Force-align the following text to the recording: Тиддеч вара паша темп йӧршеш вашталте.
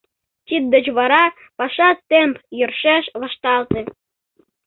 Тиддеч 0.47 0.85
вара 0.97 1.23
паша 1.57 1.89
темп 2.09 2.35
йӧршеш 2.57 3.05
вашталте. 3.21 3.81